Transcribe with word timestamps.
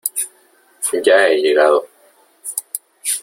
ya 1.05 1.25
he 1.27 1.37
llegado. 1.43 1.87